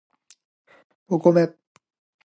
[1.09, 1.55] お米